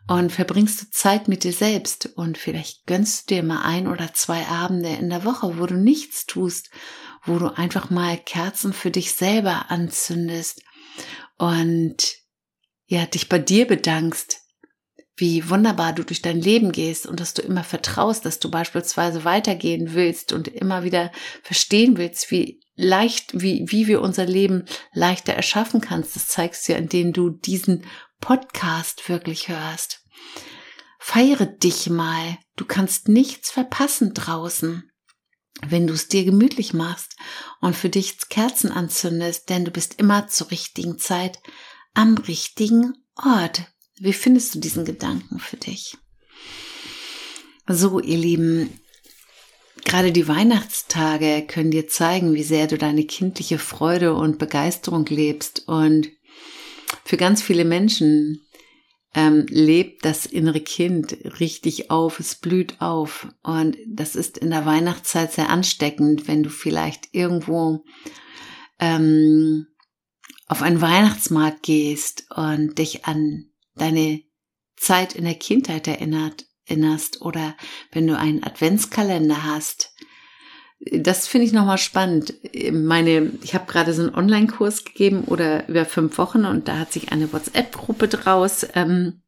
Und 0.07 0.31
verbringst 0.31 0.81
du 0.81 0.85
Zeit 0.91 1.27
mit 1.27 1.43
dir 1.43 1.53
selbst? 1.53 2.11
Und 2.15 2.37
vielleicht 2.37 2.85
gönnst 2.85 3.29
du 3.29 3.35
dir 3.35 3.43
mal 3.43 3.63
ein 3.63 3.87
oder 3.87 4.13
zwei 4.13 4.45
Abende 4.47 4.89
in 4.89 5.09
der 5.09 5.25
Woche, 5.25 5.59
wo 5.59 5.65
du 5.65 5.75
nichts 5.75 6.25
tust 6.25 6.69
wo 7.23 7.37
du 7.37 7.55
einfach 7.55 7.89
mal 7.89 8.17
Kerzen 8.17 8.73
für 8.73 8.91
dich 8.91 9.13
selber 9.13 9.69
anzündest 9.69 10.61
und 11.37 11.97
ja, 12.87 13.05
dich 13.05 13.29
bei 13.29 13.39
dir 13.39 13.67
bedankst, 13.67 14.40
wie 15.15 15.49
wunderbar 15.49 15.93
du 15.93 16.03
durch 16.03 16.21
dein 16.21 16.41
Leben 16.41 16.71
gehst 16.71 17.05
und 17.05 17.19
dass 17.19 17.33
du 17.33 17.41
immer 17.41 17.63
vertraust, 17.63 18.25
dass 18.25 18.39
du 18.39 18.49
beispielsweise 18.49 19.23
weitergehen 19.23 19.93
willst 19.93 20.33
und 20.33 20.47
immer 20.47 20.83
wieder 20.83 21.11
verstehen 21.43 21.97
willst, 21.97 22.31
wie 22.31 22.61
leicht, 22.75 23.39
wie, 23.39 23.65
wie 23.67 23.87
wir 23.87 24.01
unser 24.01 24.25
Leben 24.25 24.65
leichter 24.93 25.33
erschaffen 25.33 25.81
kannst. 25.81 26.15
Das 26.15 26.27
zeigst 26.27 26.67
du 26.67 26.73
ja, 26.73 26.77
indem 26.77 27.13
du 27.13 27.29
diesen 27.29 27.85
Podcast 28.19 29.07
wirklich 29.09 29.49
hörst. 29.49 30.05
Feiere 30.99 31.45
dich 31.45 31.89
mal. 31.89 32.37
Du 32.55 32.65
kannst 32.65 33.07
nichts 33.07 33.51
verpassen 33.51 34.13
draußen 34.13 34.91
wenn 35.67 35.87
du 35.87 35.93
es 35.93 36.07
dir 36.07 36.23
gemütlich 36.25 36.73
machst 36.73 37.15
und 37.59 37.75
für 37.75 37.89
dich 37.89 38.17
Kerzen 38.29 38.71
anzündest, 38.71 39.49
denn 39.49 39.65
du 39.65 39.71
bist 39.71 39.99
immer 39.99 40.27
zur 40.27 40.51
richtigen 40.51 40.97
Zeit 40.97 41.39
am 41.93 42.17
richtigen 42.17 42.93
Ort. 43.15 43.63
Wie 44.03 44.13
findest 44.13 44.55
du 44.55 44.59
diesen 44.59 44.83
Gedanken 44.83 45.37
für 45.37 45.57
dich? 45.57 45.95
So, 47.67 47.99
ihr 47.99 48.17
Lieben, 48.17 48.81
gerade 49.85 50.11
die 50.11 50.27
Weihnachtstage 50.27 51.45
können 51.45 51.69
dir 51.69 51.87
zeigen, 51.87 52.33
wie 52.33 52.41
sehr 52.41 52.65
du 52.65 52.79
deine 52.79 53.05
kindliche 53.05 53.59
Freude 53.59 54.15
und 54.15 54.39
Begeisterung 54.39 55.05
lebst 55.05 55.67
und 55.67 56.09
für 57.05 57.15
ganz 57.15 57.43
viele 57.43 57.63
Menschen 57.63 58.41
ähm, 59.13 59.45
lebt 59.49 60.03
das 60.03 60.25
innere 60.25 60.61
Kind 60.61 61.15
richtig 61.39 61.91
auf, 61.91 62.19
es 62.19 62.33
blüht 62.33 62.81
auf. 62.81 63.27
Und 63.43 63.77
das 63.85 64.15
ist 64.15 64.39
in 64.39 64.49
der 64.49 64.65
Weihnachtszeit 64.65 65.31
sehr 65.31 65.51
ansteckend, 65.51 66.27
wenn 66.27 66.41
du 66.41 66.49
vielleicht 66.49 67.09
irgendwo 67.11 67.83
ähm, 68.79 69.67
auf 70.47 70.63
einen 70.63 70.81
Weihnachtsmarkt 70.81 71.61
gehst 71.61 72.25
und 72.35 72.79
dich 72.79 73.05
an 73.05 73.50
deine 73.75 74.21
Zeit 74.77 75.13
in 75.13 75.25
der 75.25 75.35
Kindheit 75.35 75.87
erinnert, 75.87 76.45
erinnerst 76.65 77.21
oder 77.21 77.55
wenn 77.91 78.07
du 78.07 78.17
einen 78.17 78.43
Adventskalender 78.43 79.43
hast 79.43 79.93
das 80.89 81.27
finde 81.27 81.45
ich 81.45 81.53
nochmal 81.53 81.77
spannend. 81.77 82.33
Meine, 82.71 83.33
ich 83.43 83.53
habe 83.53 83.71
gerade 83.71 83.93
so 83.93 84.01
einen 84.01 84.15
Online-Kurs 84.15 84.83
gegeben 84.83 85.25
oder 85.25 85.67
über 85.69 85.85
fünf 85.85 86.17
Wochen 86.17 86.45
und 86.45 86.67
da 86.67 86.79
hat 86.79 86.91
sich 86.91 87.11
eine 87.11 87.31
WhatsApp-Gruppe 87.31 88.07
draus 88.07 88.65
ähm, 88.73 89.21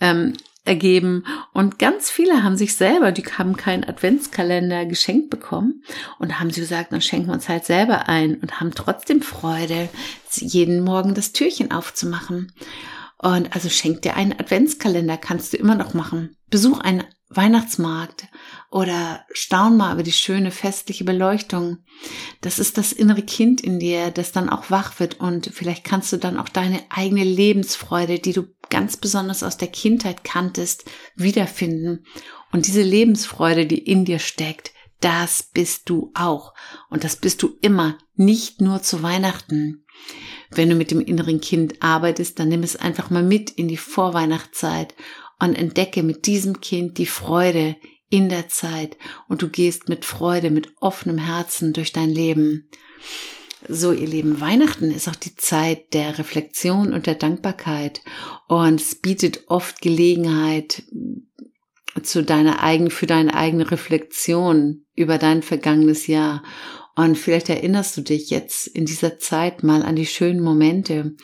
ähm, 0.00 0.32
ergeben 0.64 1.24
und 1.52 1.78
ganz 1.78 2.10
viele 2.10 2.42
haben 2.42 2.56
sich 2.56 2.76
selber, 2.76 3.12
die 3.12 3.24
haben 3.24 3.56
keinen 3.56 3.84
Adventskalender 3.84 4.86
geschenkt 4.86 5.28
bekommen 5.30 5.82
und 6.18 6.38
haben 6.38 6.50
sie 6.50 6.60
gesagt, 6.60 6.92
dann 6.92 7.00
schenken 7.02 7.28
wir 7.28 7.34
uns 7.34 7.48
halt 7.48 7.64
selber 7.64 8.08
ein 8.08 8.36
und 8.36 8.60
haben 8.60 8.74
trotzdem 8.74 9.22
Freude, 9.22 9.88
jeden 10.32 10.82
Morgen 10.82 11.14
das 11.14 11.32
Türchen 11.32 11.72
aufzumachen. 11.72 12.52
Und 13.22 13.54
also 13.54 13.68
schenk 13.68 14.00
dir 14.00 14.16
einen 14.16 14.32
Adventskalender, 14.32 15.18
kannst 15.18 15.52
du 15.52 15.58
immer 15.58 15.74
noch 15.74 15.92
machen. 15.92 16.36
Besuch 16.48 16.80
einen 16.80 17.04
Weihnachtsmarkt 17.28 18.28
oder 18.70 19.24
staun 19.32 19.76
mal 19.76 19.92
über 19.92 20.02
die 20.02 20.10
schöne 20.10 20.50
festliche 20.50 21.04
Beleuchtung. 21.04 21.78
Das 22.40 22.58
ist 22.58 22.78
das 22.78 22.92
innere 22.92 23.22
Kind 23.22 23.60
in 23.60 23.78
dir, 23.78 24.10
das 24.10 24.32
dann 24.32 24.48
auch 24.48 24.70
wach 24.70 24.98
wird 25.00 25.20
und 25.20 25.50
vielleicht 25.52 25.84
kannst 25.84 26.12
du 26.12 26.16
dann 26.16 26.38
auch 26.38 26.48
deine 26.48 26.80
eigene 26.88 27.22
Lebensfreude, 27.22 28.18
die 28.20 28.32
du 28.32 28.46
ganz 28.70 28.96
besonders 28.96 29.42
aus 29.42 29.58
der 29.58 29.68
Kindheit 29.68 30.24
kanntest, 30.24 30.90
wiederfinden. 31.14 32.06
Und 32.52 32.66
diese 32.66 32.82
Lebensfreude, 32.82 33.66
die 33.66 33.78
in 33.78 34.06
dir 34.06 34.18
steckt, 34.18 34.72
das 35.00 35.42
bist 35.42 35.88
du 35.90 36.10
auch. 36.14 36.54
Und 36.88 37.04
das 37.04 37.16
bist 37.16 37.42
du 37.42 37.56
immer, 37.60 37.98
nicht 38.14 38.60
nur 38.60 38.82
zu 38.82 39.02
Weihnachten. 39.02 39.84
Wenn 40.50 40.68
du 40.68 40.74
mit 40.74 40.90
dem 40.90 41.00
inneren 41.00 41.40
Kind 41.40 41.80
arbeitest, 41.80 42.38
dann 42.38 42.48
nimm 42.48 42.62
es 42.62 42.76
einfach 42.76 43.10
mal 43.10 43.22
mit 43.22 43.50
in 43.50 43.68
die 43.68 43.76
Vorweihnachtszeit 43.76 44.94
und 45.38 45.54
entdecke 45.54 46.02
mit 46.02 46.26
diesem 46.26 46.60
Kind 46.60 46.98
die 46.98 47.06
Freude 47.06 47.76
in 48.08 48.28
der 48.28 48.48
Zeit 48.48 48.96
und 49.28 49.42
du 49.42 49.48
gehst 49.48 49.88
mit 49.88 50.04
Freude, 50.04 50.50
mit 50.50 50.72
offenem 50.80 51.18
Herzen 51.18 51.72
durch 51.72 51.92
dein 51.92 52.10
Leben. 52.10 52.68
So, 53.68 53.92
ihr 53.92 54.08
Lieben, 54.08 54.40
Weihnachten 54.40 54.90
ist 54.90 55.08
auch 55.08 55.16
die 55.16 55.36
Zeit 55.36 55.92
der 55.94 56.18
Reflexion 56.18 56.92
und 56.92 57.06
der 57.06 57.14
Dankbarkeit 57.14 58.00
und 58.48 58.80
es 58.80 58.96
bietet 58.96 59.44
oft 59.48 59.80
Gelegenheit 59.80 60.82
zu 62.02 62.22
deiner 62.22 62.62
eigenen, 62.62 62.90
für 62.90 63.06
deine 63.06 63.34
eigene 63.34 63.70
Reflexion 63.70 64.86
über 64.94 65.18
dein 65.18 65.42
vergangenes 65.42 66.06
Jahr. 66.06 66.42
Und 66.96 67.16
vielleicht 67.16 67.48
erinnerst 67.48 67.96
du 67.96 68.00
dich 68.02 68.30
jetzt 68.30 68.66
in 68.66 68.84
dieser 68.84 69.18
Zeit 69.18 69.62
mal 69.62 69.82
an 69.82 69.96
die 69.96 70.06
schönen 70.06 70.40
Momente 70.40 71.14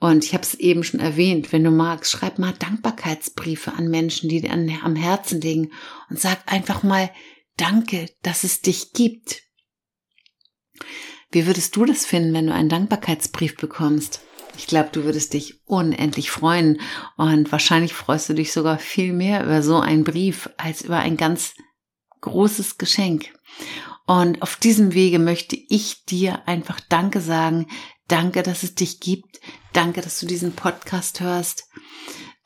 und 0.00 0.24
ich 0.24 0.32
habe 0.32 0.44
es 0.44 0.54
eben 0.54 0.84
schon 0.84 1.00
erwähnt, 1.00 1.52
wenn 1.52 1.64
du 1.64 1.70
magst, 1.70 2.12
schreib 2.12 2.38
mal 2.38 2.52
Dankbarkeitsbriefe 2.52 3.72
an 3.72 3.88
Menschen, 3.88 4.28
die 4.28 4.40
dir 4.40 4.52
am 4.52 4.96
Herzen 4.96 5.40
liegen 5.40 5.72
und 6.08 6.20
sag 6.20 6.40
einfach 6.50 6.82
mal 6.82 7.10
Danke, 7.56 8.08
dass 8.22 8.44
es 8.44 8.60
dich 8.60 8.92
gibt. 8.92 9.42
Wie 11.32 11.46
würdest 11.46 11.74
du 11.74 11.84
das 11.84 12.06
finden, 12.06 12.32
wenn 12.32 12.46
du 12.46 12.54
einen 12.54 12.68
Dankbarkeitsbrief 12.68 13.56
bekommst? 13.56 14.20
Ich 14.56 14.68
glaube, 14.68 14.90
du 14.92 15.02
würdest 15.02 15.34
dich 15.34 15.60
unendlich 15.64 16.30
freuen 16.30 16.80
und 17.16 17.50
wahrscheinlich 17.50 17.94
freust 17.94 18.28
du 18.28 18.34
dich 18.34 18.52
sogar 18.52 18.78
viel 18.78 19.12
mehr 19.12 19.44
über 19.44 19.62
so 19.62 19.80
einen 19.80 20.04
Brief 20.04 20.48
als 20.56 20.82
über 20.82 20.98
ein 20.98 21.16
ganz 21.16 21.54
großes 22.20 22.78
Geschenk. 22.78 23.32
Und 24.08 24.42
auf 24.42 24.56
diesem 24.56 24.94
Wege 24.94 25.20
möchte 25.20 25.56
ich 25.56 26.04
dir 26.04 26.48
einfach 26.48 26.80
Danke 26.80 27.20
sagen, 27.20 27.66
Danke, 28.08 28.42
dass 28.42 28.62
es 28.62 28.74
dich 28.74 29.00
gibt. 29.00 29.38
Danke, 29.74 30.00
dass 30.00 30.18
du 30.18 30.26
diesen 30.26 30.52
Podcast 30.52 31.20
hörst. 31.20 31.68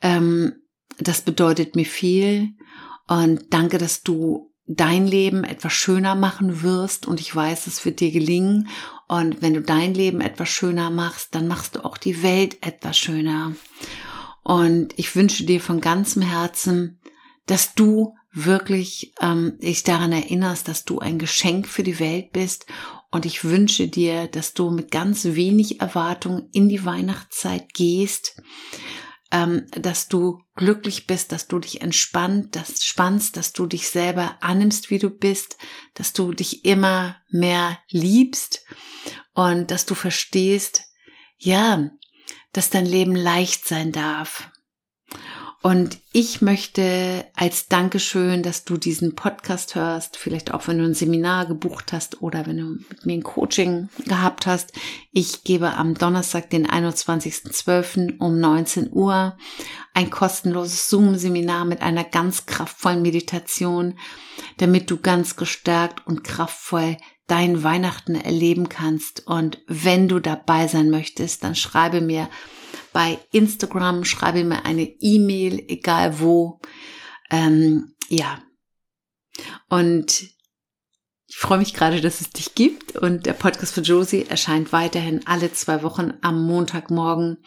Ähm, 0.01 0.53
das 0.99 1.21
bedeutet 1.21 1.75
mir 1.75 1.85
viel. 1.85 2.49
Und 3.07 3.53
danke, 3.53 3.77
dass 3.77 4.03
du 4.03 4.51
dein 4.65 5.07
Leben 5.07 5.43
etwas 5.45 5.73
schöner 5.73 6.15
machen 6.15 6.61
wirst. 6.61 7.07
Und 7.07 7.21
ich 7.21 7.33
weiß, 7.33 7.67
es 7.67 7.83
wird 7.85 8.01
dir 8.01 8.11
gelingen. 8.11 8.67
Und 9.07 9.41
wenn 9.41 9.53
du 9.53 9.61
dein 9.61 9.93
Leben 9.93 10.19
etwas 10.19 10.49
schöner 10.49 10.89
machst, 10.89 11.33
dann 11.33 11.47
machst 11.47 11.75
du 11.75 11.85
auch 11.85 11.97
die 11.97 12.23
Welt 12.23 12.57
etwas 12.61 12.97
schöner. 12.97 13.55
Und 14.43 14.93
ich 14.99 15.15
wünsche 15.15 15.45
dir 15.45 15.61
von 15.61 15.79
ganzem 15.79 16.21
Herzen, 16.21 16.99
dass 17.45 17.73
du 17.73 18.13
wirklich 18.33 19.13
ähm, 19.21 19.57
dich 19.59 19.83
daran 19.83 20.11
erinnerst, 20.11 20.67
dass 20.67 20.85
du 20.85 20.99
ein 20.99 21.19
Geschenk 21.19 21.67
für 21.67 21.83
die 21.83 21.99
Welt 21.99 22.31
bist. 22.33 22.65
Und 23.11 23.25
ich 23.25 23.43
wünsche 23.43 23.87
dir, 23.87 24.27
dass 24.27 24.53
du 24.53 24.71
mit 24.71 24.89
ganz 24.89 25.23
wenig 25.23 25.79
Erwartung 25.81 26.49
in 26.51 26.67
die 26.67 26.83
Weihnachtszeit 26.83 27.73
gehst, 27.73 28.41
ähm, 29.31 29.67
dass 29.71 30.07
du 30.07 30.41
glücklich 30.55 31.05
bist, 31.05 31.31
dass 31.31 31.47
du 31.47 31.59
dich 31.59 31.81
entspannt, 31.81 32.55
das 32.55 32.83
spannst, 32.83 33.37
dass 33.37 33.53
du 33.53 33.67
dich 33.67 33.87
selber 33.87 34.37
annimmst, 34.41 34.89
wie 34.89 34.99
du 34.99 35.11
bist, 35.11 35.57
dass 35.93 36.13
du 36.13 36.33
dich 36.33 36.65
immer 36.65 37.17
mehr 37.29 37.77
liebst 37.89 38.65
und 39.33 39.69
dass 39.69 39.85
du 39.85 39.93
verstehst, 39.93 40.83
ja, 41.37 41.89
dass 42.51 42.71
dein 42.71 42.85
Leben 42.85 43.15
leicht 43.15 43.67
sein 43.67 43.91
darf 43.91 44.49
Und 45.63 45.99
ich 46.11 46.41
möchte 46.41 47.25
als 47.37 47.69
Dankeschön, 47.69 48.43
dass 48.43 48.65
du 48.65 48.75
diesen 48.75 49.15
Podcast 49.15 49.75
hörst, 49.75 50.17
vielleicht 50.17 50.53
auch 50.53 50.67
wenn 50.67 50.77
du 50.77 50.83
ein 50.83 50.93
Seminar 50.93 51.45
gebucht 51.45 51.93
hast 51.93 52.21
oder 52.21 52.45
wenn 52.45 52.57
du 52.57 52.65
mit 52.89 53.05
mir 53.05 53.13
ein 53.13 53.23
Coaching 53.23 53.87
gehabt 54.05 54.45
hast. 54.45 54.73
Ich 55.13 55.45
gebe 55.45 55.73
am 55.75 55.93
Donnerstag, 55.93 56.49
den 56.49 56.67
21.12. 56.67 58.19
um 58.19 58.41
19 58.41 58.91
Uhr 58.91 59.37
ein 59.93 60.09
kostenloses 60.09 60.89
Zoom-Seminar 60.89 61.63
mit 61.63 61.81
einer 61.81 62.03
ganz 62.03 62.45
kraftvollen 62.45 63.01
Meditation, 63.01 63.97
damit 64.57 64.91
du 64.91 64.97
ganz 64.97 65.37
gestärkt 65.37 66.05
und 66.05 66.25
kraftvoll 66.25 66.97
dein 67.27 67.63
Weihnachten 67.63 68.15
erleben 68.15 68.67
kannst. 68.67 69.25
Und 69.27 69.63
wenn 69.67 70.09
du 70.09 70.19
dabei 70.19 70.67
sein 70.67 70.89
möchtest, 70.89 71.45
dann 71.45 71.55
schreibe 71.55 72.01
mir 72.01 72.27
bei 72.93 73.19
Instagram, 73.31 74.05
schreibe 74.05 74.43
mir 74.43 74.65
eine 74.65 74.83
E-Mail, 74.83 75.63
egal 75.67 76.19
wo. 76.19 76.61
Ähm, 77.29 77.95
ja. 78.09 78.41
Und 79.69 80.21
ich 81.27 81.37
freue 81.37 81.57
mich 81.57 81.73
gerade, 81.73 81.99
dass 81.99 82.21
es 82.21 82.29
dich 82.29 82.53
gibt 82.53 82.95
und 82.95 83.25
der 83.25 83.33
Podcast 83.33 83.73
für 83.73 83.81
Josie 83.81 84.25
erscheint 84.27 84.71
weiterhin 84.71 85.25
alle 85.25 85.51
zwei 85.51 85.81
Wochen 85.81 86.13
am 86.21 86.45
Montagmorgen. 86.45 87.43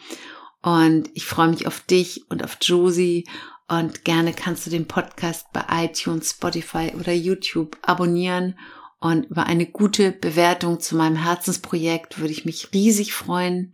Und 0.61 1.09
ich 1.13 1.25
freue 1.25 1.47
mich 1.47 1.67
auf 1.67 1.79
dich 1.79 2.29
und 2.29 2.43
auf 2.43 2.57
Josie 2.61 3.25
und 3.69 4.03
gerne 4.03 4.33
kannst 4.33 4.65
du 4.65 4.69
den 4.69 4.87
Podcast 4.87 5.47
bei 5.53 5.63
iTunes, 5.85 6.31
Spotify 6.31 6.91
oder 6.99 7.13
YouTube 7.13 7.77
abonnieren 7.81 8.55
und 8.99 9.25
über 9.25 9.45
eine 9.45 9.65
gute 9.65 10.11
Bewertung 10.11 10.79
zu 10.79 10.95
meinem 10.95 11.17
Herzensprojekt 11.17 12.19
würde 12.19 12.33
ich 12.33 12.45
mich 12.45 12.73
riesig 12.73 13.13
freuen. 13.13 13.73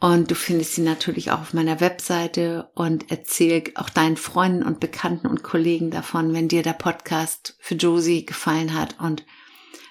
Und 0.00 0.30
du 0.30 0.34
findest 0.34 0.74
sie 0.74 0.80
natürlich 0.80 1.30
auch 1.30 1.42
auf 1.42 1.52
meiner 1.52 1.80
Webseite 1.80 2.70
und 2.74 3.10
erzähl 3.10 3.64
auch 3.74 3.90
deinen 3.90 4.16
Freunden 4.16 4.62
und 4.62 4.80
Bekannten 4.80 5.26
und 5.26 5.42
Kollegen 5.42 5.90
davon, 5.90 6.32
wenn 6.32 6.48
dir 6.48 6.62
der 6.62 6.72
Podcast 6.72 7.56
für 7.60 7.74
Josie 7.74 8.24
gefallen 8.24 8.72
hat 8.72 8.98
und 8.98 9.26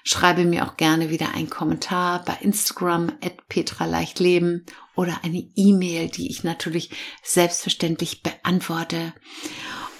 schreibe 0.02 0.44
mir 0.44 0.66
auch 0.66 0.76
gerne 0.76 1.10
wieder 1.10 1.32
einen 1.34 1.48
Kommentar 1.48 2.24
bei 2.24 2.36
Instagram 2.40 3.12
at 3.22 3.48
Petra 3.48 3.84
Leichtleben 3.86 4.66
oder 4.96 5.20
eine 5.22 5.48
E-Mail, 5.54 6.08
die 6.08 6.28
ich 6.28 6.42
natürlich 6.42 6.90
selbstverständlich 7.22 8.24
beantworte. 8.24 9.14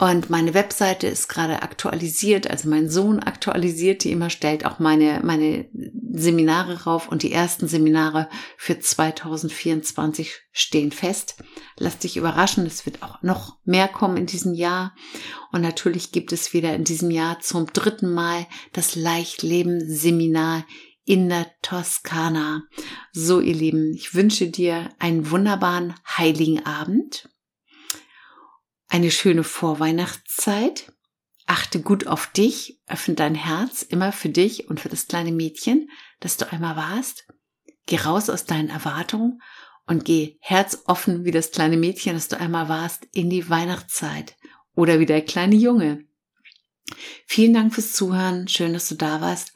Und 0.01 0.31
meine 0.31 0.55
Webseite 0.55 1.09
ist 1.09 1.29
gerade 1.29 1.61
aktualisiert, 1.61 2.49
also 2.49 2.71
mein 2.71 2.89
Sohn 2.89 3.21
aktualisiert 3.21 4.03
die 4.03 4.13
immer, 4.13 4.31
stellt 4.31 4.65
auch 4.65 4.79
meine, 4.79 5.21
meine 5.23 5.69
Seminare 6.11 6.85
rauf 6.85 7.09
und 7.09 7.23
die 7.23 7.33
ersten 7.33 7.69
Seminare 7.69 8.31
für 8.57 8.81
2024 8.81 10.41
stehen 10.53 10.91
fest. 10.91 11.45
Lass 11.77 11.99
dich 11.99 12.17
überraschen, 12.17 12.65
es 12.65 12.87
wird 12.87 13.03
auch 13.03 13.21
noch 13.23 13.59
mehr 13.65 13.89
kommen 13.89 14.17
in 14.17 14.25
diesem 14.25 14.55
Jahr. 14.55 14.95
Und 15.53 15.61
natürlich 15.61 16.13
gibt 16.13 16.33
es 16.33 16.55
wieder 16.55 16.75
in 16.75 16.85
diesem 16.85 17.11
Jahr 17.11 17.41
zum 17.41 17.67
dritten 17.71 18.11
Mal 18.11 18.47
das 18.73 18.97
Leichtleben 18.97 19.83
Seminar 19.87 20.65
in 21.05 21.29
der 21.29 21.47
Toskana. 21.61 22.63
So, 23.13 23.39
ihr 23.39 23.55
Lieben, 23.55 23.93
ich 23.93 24.15
wünsche 24.15 24.49
dir 24.49 24.89
einen 24.99 25.31
wunderbaren 25.31 25.93
heiligen 26.17 26.65
Abend 26.65 27.29
eine 28.91 29.11
schöne 29.11 29.45
Vorweihnachtszeit. 29.45 30.93
Achte 31.47 31.81
gut 31.81 32.07
auf 32.07 32.27
dich, 32.27 32.81
öffne 32.87 33.15
dein 33.15 33.35
Herz 33.35 33.83
immer 33.83 34.13
für 34.13 34.29
dich 34.29 34.69
und 34.69 34.81
für 34.81 34.89
das 34.89 35.07
kleine 35.07 35.33
Mädchen, 35.33 35.89
das 36.21 36.37
du 36.37 36.51
einmal 36.53 36.77
warst. 36.77 37.27
Geh 37.87 37.97
raus 37.97 38.29
aus 38.29 38.45
deinen 38.45 38.69
Erwartungen 38.69 39.41
und 39.87 40.05
geh 40.05 40.37
herzoffen 40.41 41.25
wie 41.25 41.31
das 41.31 41.51
kleine 41.51 41.77
Mädchen, 41.77 42.15
das 42.15 42.29
du 42.29 42.39
einmal 42.39 42.69
warst, 42.69 43.07
in 43.13 43.31
die 43.31 43.49
Weihnachtszeit 43.49 44.37
oder 44.75 45.01
wie 45.01 45.07
der 45.07 45.25
kleine 45.25 45.57
Junge. 45.57 46.05
Vielen 47.27 47.55
Dank 47.55 47.75
fürs 47.75 47.93
Zuhören, 47.93 48.49
schön, 48.49 48.73
dass 48.73 48.89
du 48.89 48.97
da 48.97 49.21
warst 49.21 49.53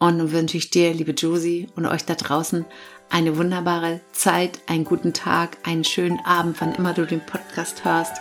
und 0.00 0.16
nun 0.16 0.32
wünsche 0.32 0.56
ich 0.56 0.70
dir, 0.70 0.92
liebe 0.92 1.12
Josie 1.12 1.68
und 1.76 1.86
euch 1.86 2.04
da 2.04 2.14
draußen, 2.14 2.64
eine 3.10 3.36
wunderbare 3.36 4.00
Zeit, 4.12 4.60
einen 4.66 4.84
guten 4.84 5.12
Tag, 5.12 5.58
einen 5.62 5.84
schönen 5.84 6.18
Abend, 6.24 6.60
wann 6.60 6.74
immer 6.74 6.94
du 6.94 7.06
den 7.06 7.24
Podcast 7.24 7.84
hörst. 7.84 8.16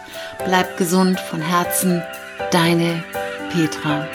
Bleib 0.46 0.78
gesund 0.78 1.20
von 1.20 1.42
Herzen, 1.42 2.04
deine 2.52 3.04
Petra. 3.52 4.08